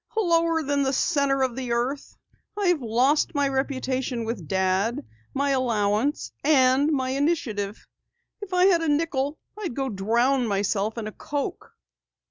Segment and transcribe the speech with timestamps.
[0.17, 2.17] "Lower than the center of the earth.
[2.57, 7.85] I've lost my reputation with Dad, my allowance, and my initiative.
[8.41, 11.73] If I had a nickel I'd go drown myself in a coke!"